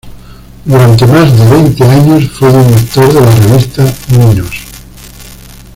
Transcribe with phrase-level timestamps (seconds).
[0.65, 3.83] Durante más de veinte años fue director de la revista
[4.17, 4.63] "Minos.